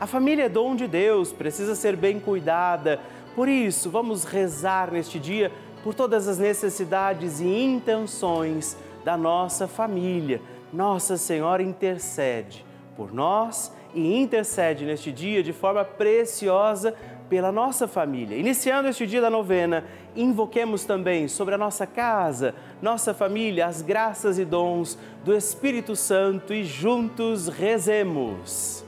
[0.00, 3.00] A família é dom de Deus, precisa ser bem cuidada.
[3.34, 5.50] Por isso, vamos rezar neste dia
[5.82, 10.40] por todas as necessidades e intenções da nossa família.
[10.72, 12.64] Nossa Senhora intercede
[12.96, 16.94] por nós e intercede neste dia de forma preciosa
[17.28, 18.36] pela nossa família.
[18.36, 24.38] Iniciando este dia da novena, invoquemos também sobre a nossa casa, nossa família, as graças
[24.38, 28.87] e dons do Espírito Santo e juntos rezemos.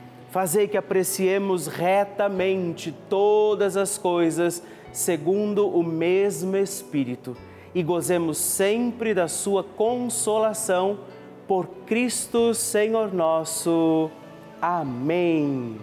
[0.31, 7.35] fazei que apreciemos retamente todas as coisas segundo o mesmo Espírito
[7.75, 10.99] e gozemos sempre da sua consolação
[11.47, 14.09] por Cristo Senhor nosso.
[14.61, 15.77] Amém.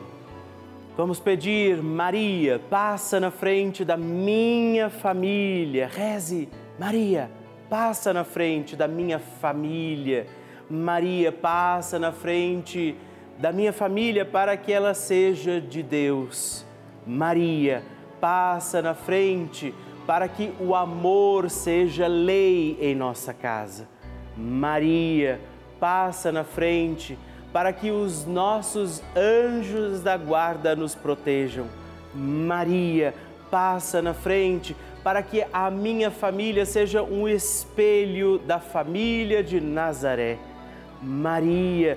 [0.96, 5.86] Vamos pedir, Maria, passa na frente da minha família.
[5.86, 6.48] Reze,
[6.78, 7.30] Maria,
[7.68, 10.26] passa na frente da minha família.
[10.70, 12.96] Maria, passa na frente
[13.38, 16.64] da minha família para que ela seja de Deus.
[17.06, 17.82] Maria,
[18.20, 19.72] passa na frente
[20.06, 23.88] para que o amor seja lei em nossa casa.
[24.36, 25.40] Maria,
[25.78, 27.18] passa na frente
[27.52, 31.66] para que os nossos anjos da guarda nos protejam.
[32.14, 33.14] Maria,
[33.50, 40.38] passa na frente para que a minha família seja um espelho da família de Nazaré.
[41.00, 41.96] Maria,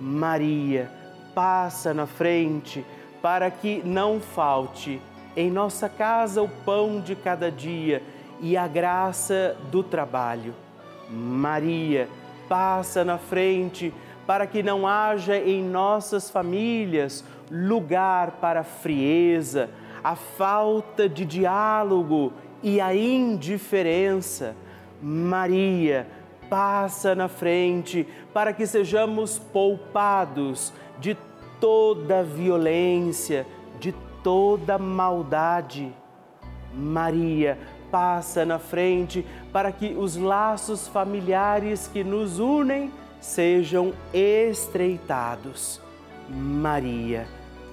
[0.00, 0.90] Maria,
[1.34, 2.84] passa na frente
[3.22, 5.00] para que não falte
[5.36, 8.02] em nossa casa o pão de cada dia
[8.40, 10.54] e a graça do trabalho.
[11.10, 12.08] Maria,
[12.48, 13.92] passa na frente
[14.26, 19.70] para que não haja em nossas famílias lugar para a frieza,
[20.02, 24.54] a falta de diálogo e a indiferença.
[25.00, 26.06] Maria,
[26.48, 31.16] passa na frente para que sejamos poupados de
[31.60, 33.46] toda violência,
[33.78, 33.92] de
[34.22, 35.92] toda maldade.
[36.74, 37.58] Maria,
[37.90, 45.80] passa na frente para que os laços familiares que nos unem sejam estreitados.
[46.28, 47.26] Maria,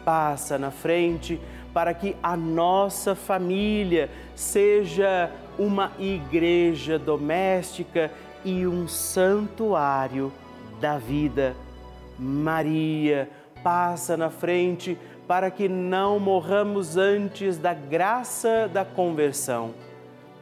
[0.04, 1.40] passa na frente
[1.74, 5.30] para que a nossa família seja
[5.60, 8.12] uma igreja doméstica
[8.46, 10.32] e um santuário
[10.80, 11.56] da vida.
[12.18, 13.30] Maria,
[13.64, 14.98] passa na frente
[15.28, 19.74] para que não morramos antes da graça da conversão.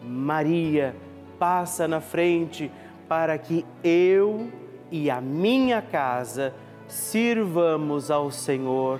[0.01, 0.93] Maria,
[1.39, 2.69] passa na frente
[3.07, 4.51] para que eu
[4.91, 6.53] e a minha casa
[6.87, 8.99] sirvamos ao Senhor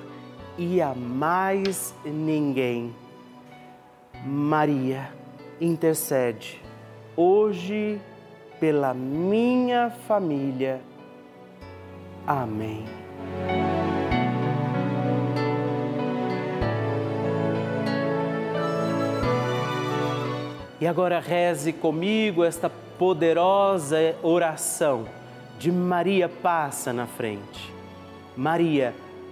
[0.57, 2.95] e a mais ninguém.
[4.25, 5.11] Maria,
[5.59, 6.63] intercede
[7.15, 7.99] hoje
[8.63, 10.79] pela minha família.
[12.25, 12.85] Amém.
[20.79, 25.07] E agora reze comigo esta poderosa oração
[25.59, 27.69] de Maria passa na frente.
[28.33, 28.93] Maria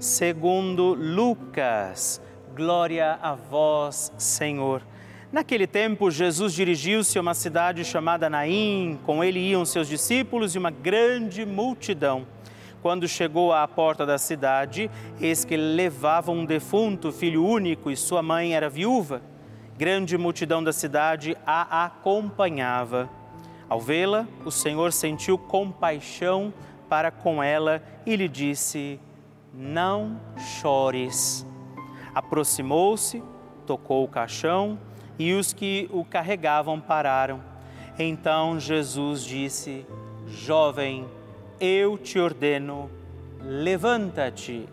[0.00, 2.20] segundo Lucas.
[2.56, 4.82] Glória a vós, Senhor.
[5.30, 8.98] Naquele tempo, Jesus dirigiu-se a uma cidade chamada Naim.
[9.04, 12.26] Com ele iam seus discípulos e uma grande multidão.
[12.82, 18.22] Quando chegou à porta da cidade, eis que levava um defunto, filho único, e sua
[18.22, 19.22] mãe era viúva
[19.80, 23.08] grande multidão da cidade a acompanhava.
[23.66, 26.52] Ao vê-la, o Senhor sentiu compaixão
[26.86, 29.00] para com ela e lhe disse:
[29.52, 30.20] Não
[30.60, 31.46] chores.
[32.14, 33.22] Aproximou-se,
[33.66, 34.78] tocou o caixão
[35.18, 37.40] e os que o carregavam pararam.
[37.98, 39.86] Então Jesus disse:
[40.26, 41.06] Jovem,
[41.60, 42.90] eu te ordeno,
[43.42, 44.68] levanta-te.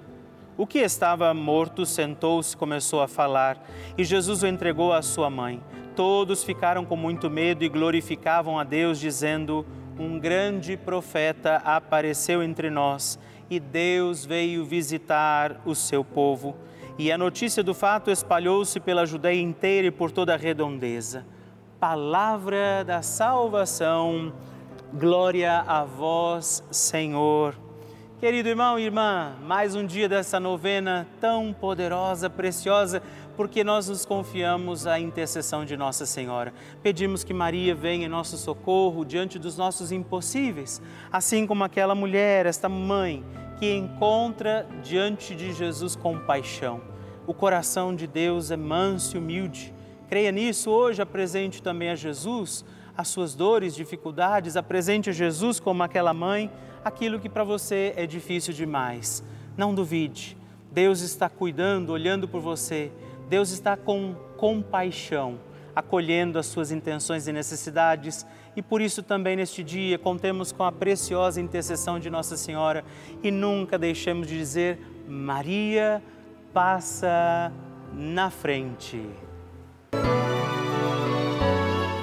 [0.58, 3.64] O que estava morto sentou-se e começou a falar,
[3.98, 5.62] e Jesus o entregou à sua mãe.
[5.96, 9.66] Todos ficaram com muito medo e glorificavam a Deus, dizendo:
[10.00, 13.20] Um grande profeta apareceu entre nós,
[13.50, 16.56] e Deus veio visitar o seu povo.
[16.98, 21.26] E a notícia do fato espalhou-se pela Judéia inteira e por toda a redondeza.
[21.80, 24.34] Palavra da salvação,
[24.94, 27.56] glória a vós, Senhor.
[28.20, 33.04] Querido irmão e irmã, mais um dia dessa novena tão poderosa, preciosa,
[33.38, 36.52] porque nós nos confiamos à intercessão de Nossa Senhora.
[36.82, 42.48] Pedimos que Maria venha em nosso socorro diante dos nossos impossíveis, assim como aquela mulher,
[42.48, 43.24] esta mãe,
[43.60, 46.82] que encontra diante de Jesus compaixão.
[47.28, 49.72] O coração de Deus é manso e humilde.
[50.10, 52.66] Creia nisso, hoje apresente também a Jesus
[52.98, 56.52] as suas dores, dificuldades, apresente a Jesus como aquela mãe
[56.84, 59.24] aquilo que para você é difícil demais.
[59.56, 60.36] Não duvide,
[60.72, 62.92] Deus está cuidando, olhando por você,
[63.30, 65.40] Deus está com compaixão,
[65.76, 68.26] acolhendo as suas intenções e necessidades
[68.58, 72.84] e por isso também neste dia contemos com a preciosa intercessão de Nossa Senhora
[73.22, 76.02] e nunca deixemos de dizer: Maria
[76.52, 77.52] passa
[77.94, 79.08] na frente.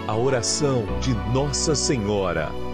[0.06, 2.73] A oração de Nossa Senhora.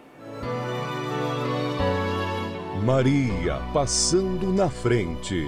[2.91, 5.47] Maria passando na frente.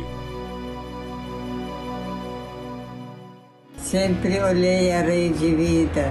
[3.77, 6.09] Sempre olhei a rede vida.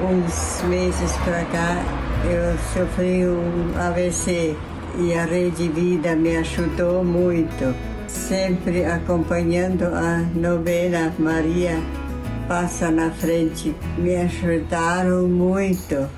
[0.00, 1.82] Uns meses para cá
[2.24, 4.56] eu sofri um AVC
[5.00, 7.74] e a rede vida me ajudou muito.
[8.06, 11.76] Sempre acompanhando a novena Maria
[12.46, 13.74] passa na frente.
[13.98, 16.08] Me ajudaram muito.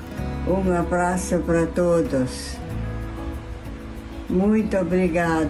[0.46, 2.67] Um abraço para todos.
[4.28, 5.48] Muito obrigado.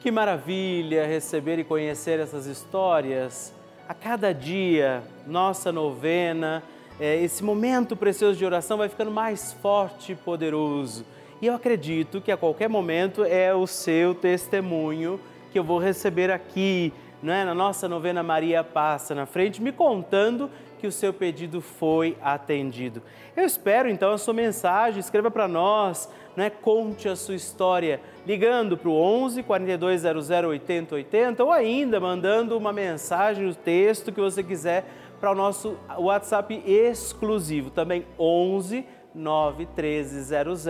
[0.00, 3.52] Que maravilha receber e conhecer essas histórias.
[3.88, 6.62] A cada dia, nossa novena,
[7.00, 11.04] é, esse momento precioso de oração vai ficando mais forte e poderoso.
[11.40, 15.18] E eu acredito que a qualquer momento é o seu testemunho
[15.52, 17.44] que eu vou receber aqui, não é?
[17.44, 20.48] na nossa novena Maria Passa na frente, me contando
[20.82, 23.00] que o seu pedido foi atendido.
[23.36, 26.50] Eu espero então a sua mensagem, escreva para nós, né?
[26.50, 32.72] conte a sua história, ligando para o 11 4200 80 80 ou ainda mandando uma
[32.72, 34.84] mensagem, o um texto que você quiser
[35.20, 38.84] para o nosso WhatsApp exclusivo, também 11
[39.14, 40.66] 91300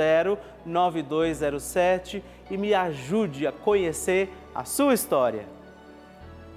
[0.66, 5.62] 9207 e me ajude a conhecer a sua história.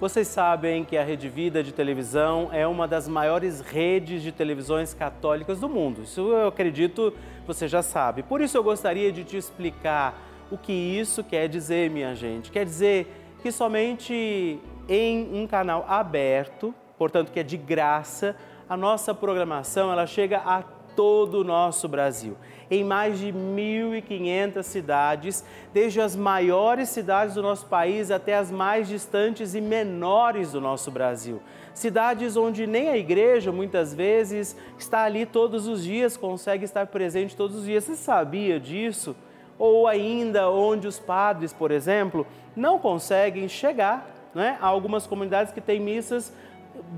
[0.05, 4.93] Vocês sabem que a Rede Vida de televisão é uma das maiores redes de televisões
[4.93, 6.03] católicas do mundo.
[6.03, 7.11] Isso eu acredito
[7.47, 8.21] você já sabe.
[8.21, 10.15] Por isso eu gostaria de te explicar
[10.51, 12.51] o que isso quer dizer, minha gente.
[12.51, 13.07] Quer dizer
[13.41, 18.35] que somente em um canal aberto, portanto que é de graça,
[18.69, 20.61] a nossa programação ela chega a
[20.95, 22.37] todo o nosso Brasil
[22.69, 28.87] em mais de 1.500 cidades, desde as maiores cidades do nosso país até as mais
[28.87, 31.41] distantes e menores do nosso Brasil.
[31.73, 37.35] Cidades onde nem a igreja muitas vezes está ali todos os dias, consegue estar presente
[37.35, 37.83] todos os dias.
[37.83, 39.15] Você sabia disso?
[39.57, 42.25] Ou ainda onde os padres, por exemplo,
[42.55, 46.33] não conseguem chegar né, algumas comunidades que têm missas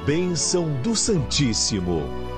[0.05, 2.30] Bênção do Santíssimo.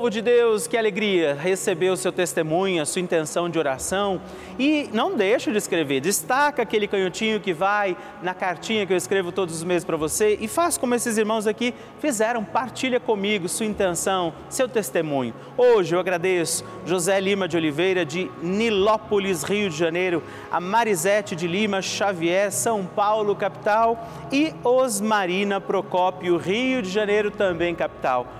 [0.00, 4.18] Povo de Deus, que alegria receber o seu testemunho, a sua intenção de oração.
[4.58, 9.30] E não deixe de escrever, destaca aquele canhotinho que vai na cartinha que eu escrevo
[9.30, 13.66] todos os meses para você e faz como esses irmãos aqui fizeram, partilha comigo sua
[13.66, 15.34] intenção, seu testemunho.
[15.54, 21.46] Hoje eu agradeço José Lima de Oliveira, de Nilópolis, Rio de Janeiro, a Marisete de
[21.46, 28.39] Lima Xavier, São Paulo, capital, e Osmarina Procópio, Rio de Janeiro, também capital.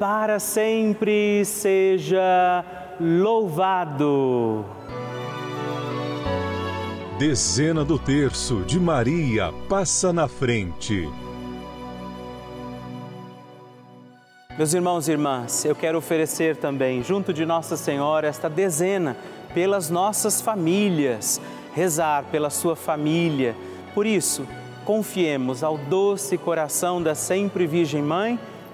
[0.00, 2.64] para sempre seja
[2.98, 4.64] louvado.
[7.18, 11.06] Dezena do terço de Maria passa na frente.
[14.56, 19.14] Meus irmãos e irmãs, eu quero oferecer também, junto de Nossa Senhora, esta dezena
[19.52, 21.38] pelas nossas famílias,
[21.74, 23.54] rezar pela sua família.
[23.94, 24.46] Por isso,
[24.86, 28.38] confiemos ao doce coração da sempre Virgem Mãe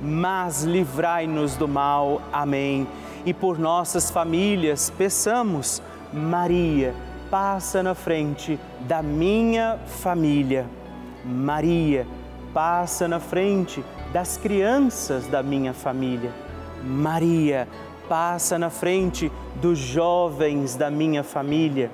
[0.00, 2.20] mas livrai-nos do mal.
[2.32, 2.86] Amém
[3.24, 5.82] e por nossas famílias, peçamos,
[6.12, 6.94] Maria,
[7.30, 10.66] passa na frente da minha família.
[11.24, 12.06] Maria,
[12.54, 13.84] passa na frente
[14.14, 16.32] das crianças da minha família.
[16.82, 17.68] Maria,
[18.08, 21.90] passa na frente dos jovens da minha família.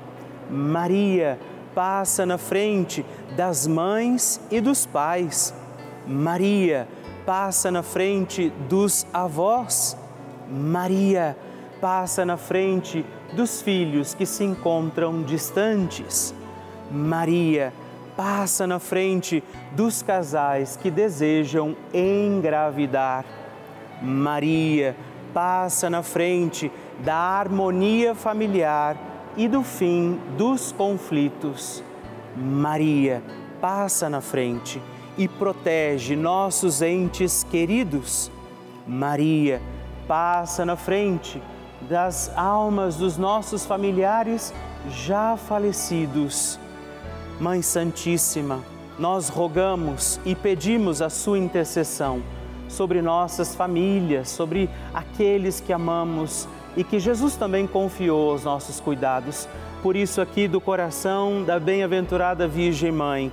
[0.48, 1.36] Maria,
[1.74, 3.04] passa na frente
[3.36, 5.52] das mães e dos pais.
[6.06, 7.03] Maria, passa
[7.72, 9.96] na frente dos avós.
[10.48, 11.36] Maria
[11.80, 16.34] passa na frente dos filhos que se encontram distantes.
[16.90, 17.72] Maria
[18.16, 23.24] passa na frente dos casais que desejam engravidar.
[24.02, 24.94] Maria
[25.32, 28.96] passa na frente da harmonia familiar
[29.36, 31.82] e do fim dos conflitos.
[32.36, 33.22] Maria
[33.60, 34.80] passa na frente
[35.16, 38.30] e protege nossos entes queridos.
[38.86, 39.60] Maria
[40.06, 41.42] passa na frente
[41.88, 44.52] das almas dos nossos familiares
[44.90, 46.58] já falecidos.
[47.40, 48.60] Mãe Santíssima,
[48.98, 52.22] nós rogamos e pedimos a sua intercessão
[52.68, 59.48] sobre nossas famílias, sobre aqueles que amamos e que Jesus também confiou aos nossos cuidados.
[59.82, 63.32] Por isso, aqui do coração da bem-aventurada Virgem Mãe,